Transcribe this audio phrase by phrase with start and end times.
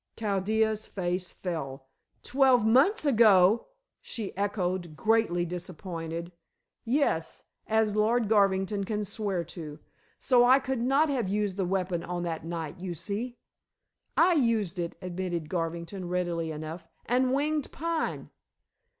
[0.17, 1.85] Chaldea's face fell.
[2.23, 3.67] "Twelve months ago!"
[4.01, 6.31] she echoed, greatly disappointed.
[6.83, 9.77] "Yes, as Lord Garvington can swear to.
[10.19, 13.37] So I could not have used the weapon on that night, you see."
[14.17, 16.87] "I used it," admitted Garvington readily enough.
[17.05, 18.31] "And winged Pine."